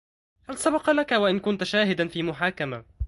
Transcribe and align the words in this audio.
هل 0.49 0.57
سبق 0.57 0.89
لك 0.89 1.11
و 1.11 1.27
أن 1.27 1.39
كنت 1.39 1.63
شاهدا 1.63 2.07
في 2.07 2.23
محاكمة؟ 2.23 2.83